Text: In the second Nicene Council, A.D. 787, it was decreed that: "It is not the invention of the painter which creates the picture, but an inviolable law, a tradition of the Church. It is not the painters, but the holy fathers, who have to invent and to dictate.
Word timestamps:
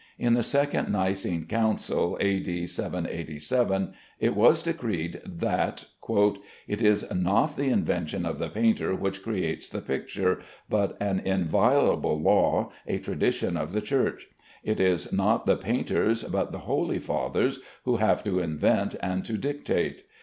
In 0.17 0.33
the 0.33 0.41
second 0.41 0.89
Nicene 0.91 1.45
Council, 1.45 2.17
A.D. 2.19 2.65
787, 2.65 3.93
it 4.19 4.35
was 4.35 4.63
decreed 4.63 5.21
that: 5.23 5.85
"It 6.67 6.81
is 6.81 7.05
not 7.13 7.55
the 7.55 7.69
invention 7.69 8.25
of 8.25 8.39
the 8.39 8.49
painter 8.49 8.95
which 8.95 9.21
creates 9.21 9.69
the 9.69 9.79
picture, 9.81 10.39
but 10.67 10.97
an 10.99 11.19
inviolable 11.23 12.19
law, 12.19 12.71
a 12.87 12.97
tradition 12.97 13.55
of 13.55 13.73
the 13.73 13.81
Church. 13.81 14.25
It 14.63 14.79
is 14.79 15.13
not 15.13 15.45
the 15.45 15.55
painters, 15.55 16.23
but 16.23 16.51
the 16.51 16.57
holy 16.65 16.97
fathers, 16.97 17.59
who 17.85 17.97
have 17.97 18.23
to 18.23 18.39
invent 18.39 18.95
and 19.03 19.23
to 19.25 19.37
dictate. 19.37 20.05